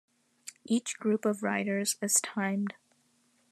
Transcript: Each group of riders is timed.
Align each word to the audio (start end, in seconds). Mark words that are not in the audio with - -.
Each 0.65 0.97
group 0.97 1.25
of 1.25 1.43
riders 1.43 1.95
is 2.01 2.13
timed. 2.21 2.73